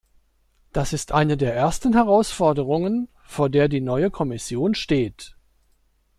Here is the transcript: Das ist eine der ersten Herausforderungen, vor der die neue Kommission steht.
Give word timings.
Das 0.73 0.93
ist 0.93 1.11
eine 1.11 1.37
der 1.37 1.53
ersten 1.55 1.93
Herausforderungen, 1.93 3.07
vor 3.23 3.51
der 3.51 3.67
die 3.69 3.81
neue 3.81 4.09
Kommission 4.09 4.73
steht. 4.73 5.37